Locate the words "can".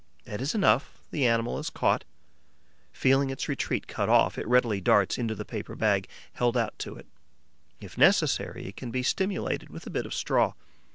8.75-8.89